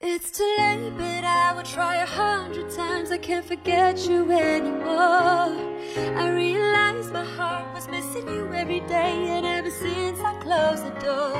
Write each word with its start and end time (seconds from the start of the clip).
It's 0.00 0.30
too 0.30 0.54
late, 0.58 0.92
but 0.96 1.24
I 1.24 1.52
will 1.54 1.64
try 1.64 1.96
a 1.96 2.06
hundred 2.06 2.70
times. 2.70 3.10
I 3.10 3.18
can't 3.18 3.44
forget 3.44 3.98
you 4.08 4.30
anymore. 4.30 5.58
I 6.16 6.30
realized 6.30 7.12
my 7.12 7.24
heart 7.24 7.74
was 7.74 7.88
missing 7.88 8.28
you 8.28 8.52
every 8.54 8.78
day, 8.78 9.26
and 9.28 9.44
ever 9.44 9.70
since 9.72 10.20
I 10.20 10.38
closed 10.40 10.86
the 10.86 10.90
door. 11.00 11.34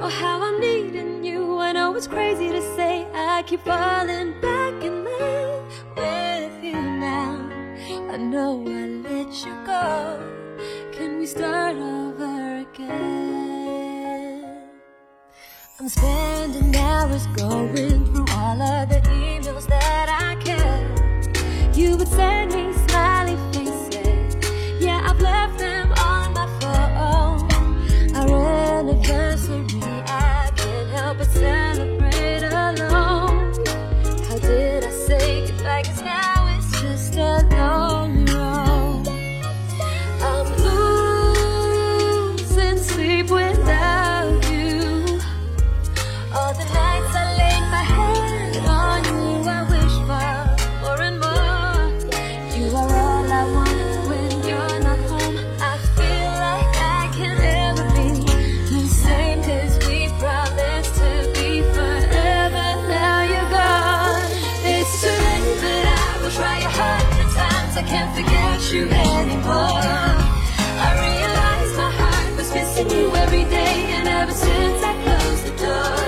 Oh, 0.00 0.08
how 0.08 0.42
I'm 0.42 0.58
needing 0.58 1.22
you. 1.22 1.58
I 1.58 1.72
know 1.72 1.94
it's 1.94 2.06
crazy 2.06 2.48
to 2.48 2.62
say, 2.74 3.06
I 3.12 3.42
keep 3.42 3.60
falling 3.60 4.40
back 4.40 4.82
in 4.82 5.04
love 5.04 5.70
with 5.94 6.64
you 6.64 6.80
now. 6.80 7.36
I 8.10 8.16
know 8.16 8.64
I 8.66 8.86
let 9.10 9.44
you 9.44 9.52
go. 9.66 10.18
Can 10.92 11.18
we 11.18 11.26
start 11.26 11.76
over 11.76 12.60
again? 12.60 14.08
I'm 15.78 15.88
spending 15.90 16.74
hours 17.08 17.26
going 17.28 18.04
through 18.06 18.26
all 18.32 18.60
of 18.60 18.88
the 18.88 19.00
emails 19.00 19.66
that 19.66 20.08
I 20.08 20.34
kept. 20.42 21.76
You 21.76 21.96
would 21.96 22.08
send 22.08 22.52
me 22.52 22.57
I 67.78 67.82
can't 67.82 68.12
forget 68.12 68.72
you 68.72 68.88
anymore. 68.88 69.82
I 70.84 70.88
realize 71.06 71.76
my 71.76 71.90
heart 71.98 72.36
was 72.36 72.52
missing 72.52 72.90
you 72.90 73.14
every 73.14 73.44
day, 73.44 73.76
and 73.94 74.08
ever 74.08 74.32
since 74.32 74.82
I 74.82 74.94
closed 75.04 75.44
the 75.46 75.54
door. 75.62 75.98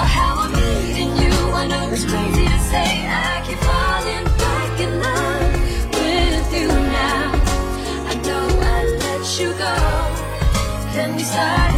Oh, 0.00 0.10
how 0.16 0.32
I'm 0.42 0.52
needing 0.52 1.14
you. 1.22 1.34
I 1.54 1.68
know 1.68 1.88
it's 1.92 2.04
crazy 2.04 2.46
to 2.54 2.58
say 2.72 3.06
I 3.06 3.44
keep 3.46 3.58
falling 3.70 4.26
back 4.42 4.80
in 4.80 4.92
love 5.06 5.54
with 5.94 6.48
you 6.58 6.66
now. 6.66 7.30
I 8.10 8.14
know 8.26 8.44
I 8.74 8.82
let 9.04 9.24
you 9.38 9.50
go. 9.64 9.76
Can 10.94 11.14
we 11.14 11.22
start 11.22 11.71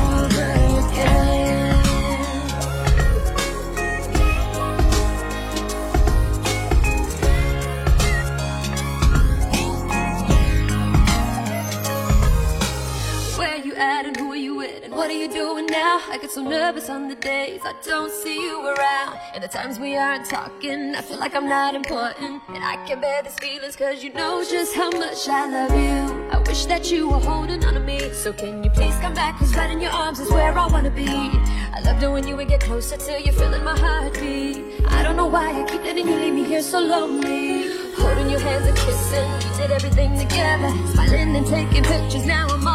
at 13.77 14.06
and 14.06 14.17
who 14.17 14.33
are 14.33 14.36
you 14.36 14.56
with 14.56 14.84
and 14.84 14.94
what 14.94 15.11
are 15.11 15.14
you 15.14 15.28
doing 15.28 15.67
now? 15.67 16.00
I 16.08 16.19
get 16.20 16.30
so 16.30 16.42
nervous 16.42 16.89
on 16.89 17.08
the 17.08 17.14
days 17.14 17.61
I 17.64 17.75
don't 17.84 18.11
see 18.11 18.34
you 18.34 18.66
around. 18.66 19.19
And 19.34 19.42
the 19.42 19.48
times 19.48 19.78
we 19.78 19.97
aren't 19.97 20.27
talking, 20.27 20.94
I 20.94 21.03
feel 21.03 21.19
like 21.19 21.34
I'm 21.34 21.48
not 21.48 21.75
important. 21.75 22.42
And 22.48 22.64
I 22.64 22.77
can 22.86 23.00
bear 23.00 23.22
these 23.22 23.34
feelings 23.34 23.77
cause 23.77 24.03
you 24.03 24.12
know 24.12 24.44
just 24.44 24.75
how 24.75 24.91
much 24.91 25.28
I 25.28 25.50
love 25.50 25.72
you. 25.72 26.31
I 26.31 26.38
wish 26.47 26.66
that 26.66 26.91
you 26.91 27.09
were 27.09 27.21
holding 27.21 27.65
on 27.65 27.75
to 27.75 27.81
me. 27.81 28.12
So 28.12 28.32
can 28.32 28.62
you 28.62 28.71
please 28.71 28.97
come 28.98 29.15
back? 29.15 29.38
Cause 29.38 29.54
right 29.54 29.71
in 29.71 29.81
your 29.81 29.93
arms 29.93 30.21
is 30.21 30.31
where 30.31 30.56
I 30.56 30.66
wanna 30.66 30.91
be. 30.91 31.09
I 31.09 31.81
love 31.84 32.03
it 32.03 32.09
when 32.09 32.27
you 32.27 32.37
would 32.37 32.48
get 32.48 32.60
closer 32.60 32.97
till 32.97 33.21
you're 33.21 33.34
feeling 33.34 33.65
my 33.65 33.78
heartbeat. 33.78 34.65
I 34.88 35.03
don't 35.03 35.16
know 35.16 35.27
why 35.27 35.60
I 35.60 35.65
keep 35.65 35.82
letting 35.82 36.09
you 36.09 36.16
leave 36.16 36.34
me 36.34 36.44
here 36.44 36.62
so 36.62 36.81
lonely. 36.81 37.84
Holding 37.97 38.31
your 38.31 38.41
hands 38.41 38.66
and 38.66 38.77
kissing, 38.77 39.50
we 39.50 39.56
did 39.59 39.71
everything 39.71 40.19
together. 40.19 40.71
Smiling 40.93 41.37
and 41.37 41.47
taking 41.47 41.84
pictures, 41.84 42.27
now 42.27 42.48
I'm 42.48 42.66
all 42.66 42.73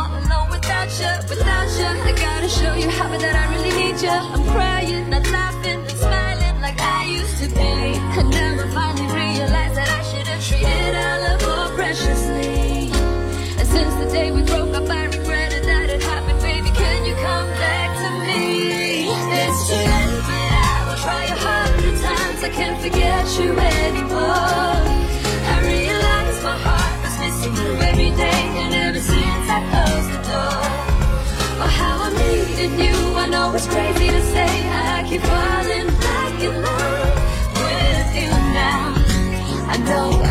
I'm 4.09 4.43
crying, 4.53 5.09
not 5.09 5.29
laughing, 5.29 5.79
and 5.79 5.97
smiling 5.97 6.61
like 6.61 6.79
I 6.79 7.05
used 7.05 7.37
to 7.43 7.47
be. 7.49 7.59
I 7.61 8.71
finally 8.73 9.07
realize 9.13 9.75
that 9.75 9.89
I 9.89 10.01
should 10.09 10.27
have 10.27 10.43
treated 10.47 10.95
our 10.95 11.17
love 11.25 11.41
more 11.47 11.75
preciously. 11.77 12.91
And 13.59 13.67
since 13.67 13.93
the 14.01 14.09
day 14.11 14.31
we 14.31 14.41
broke 14.43 14.73
up, 14.75 14.89
I 14.89 15.05
regretted 15.05 15.63
that 15.63 15.89
it 15.89 16.01
happened, 16.03 16.41
baby. 16.41 16.69
Can 16.71 17.05
you 17.05 17.15
come 17.15 17.49
back 17.63 17.89
to 18.03 18.09
me? 18.27 19.09
It's 19.09 19.67
too 19.67 19.75
late, 19.75 20.21
but 20.27 20.51
I 20.65 20.85
will 20.87 20.99
try 21.05 21.23
a 21.25 21.37
hundred 21.47 21.95
times. 22.01 22.43
I 22.43 22.49
can't 22.49 22.81
forget 22.81 23.25
you 23.39 23.57
anymore. 23.57 24.58
Know 33.29 33.53
it's 33.53 33.67
crazy 33.67 34.07
to 34.07 34.21
say 34.21 34.49
I 34.71 35.05
keep 35.07 35.21
falling 35.21 35.87
back 36.05 36.41
in 36.41 36.61
love 36.61 37.15
with 37.61 38.09
you 38.15 38.29
now. 38.57 38.93
I 39.73 39.77
know 39.87 40.28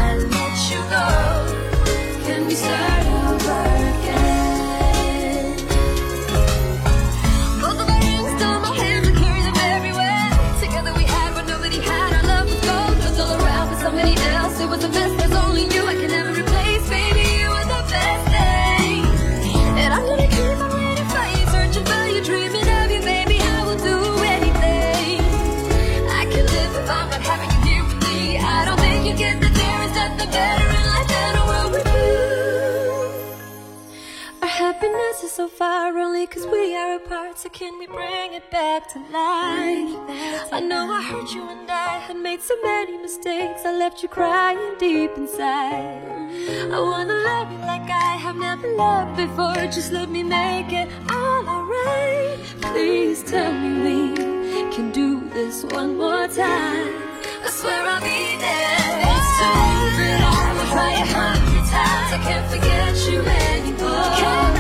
so 35.38 35.46
far 35.46 35.96
only 35.96 36.26
cause 36.26 36.44
we 36.48 36.74
are 36.74 36.96
apart. 36.96 37.38
So 37.38 37.48
can 37.48 37.78
we 37.78 37.86
bring 37.86 38.34
it 38.34 38.50
back 38.50 38.92
to 38.92 38.98
life? 38.98 40.52
I 40.52 40.58
know 40.58 40.90
I 40.90 41.00
hurt 41.00 41.32
you 41.32 41.48
and 41.48 41.70
I 41.70 41.98
had 42.06 42.16
made 42.16 42.40
so 42.42 42.56
many 42.60 42.98
mistakes. 42.98 43.60
I 43.64 43.72
left 43.72 44.02
you 44.02 44.08
crying 44.08 44.74
deep 44.80 45.12
inside. 45.16 46.02
I 46.76 46.80
wanna 46.90 47.18
love 47.30 47.52
you 47.52 47.58
like 47.72 47.88
I 47.88 48.16
have 48.24 48.34
never 48.34 48.66
loved 48.74 49.16
before. 49.16 49.54
Just 49.76 49.92
let 49.92 50.08
me 50.08 50.24
make 50.24 50.72
it 50.72 50.88
all 51.08 51.48
alright. 51.54 52.40
Please 52.72 53.22
tell 53.22 53.52
me 53.62 53.70
we 53.86 53.98
can 54.74 54.90
do 54.90 55.20
this 55.30 55.62
one 55.66 55.96
more 55.98 56.26
time. 56.26 56.94
I 57.46 57.50
swear 57.58 57.80
I'll 57.92 58.00
be 58.00 58.22
there. 58.44 58.92
It's 59.12 59.30
too 59.38 60.00
late, 60.00 60.22
I 60.34 60.48
will 60.56 60.70
try 60.74 60.92
a 61.04 61.06
hundred 61.16 61.64
times. 61.76 62.10
I 62.16 62.18
can't 62.26 62.46
forget 62.50 62.94
you 63.08 63.20
anymore. 63.20 64.57